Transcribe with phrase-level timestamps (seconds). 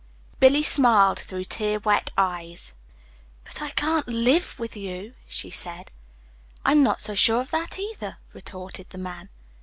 [0.39, 2.73] Billy smiled through tear wet eyes.
[3.43, 5.91] "But I can't LIVE with you," she said.
[6.65, 9.29] "I'm not so sure of that, either," retorted the man.